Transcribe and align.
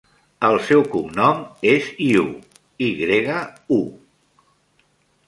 El 0.47 0.55
seu 0.67 0.79
cognom 0.93 1.43
és 1.73 1.89
Yu: 2.05 2.23
i 2.87 2.87
grega, 3.03 3.37
u. 3.77 3.79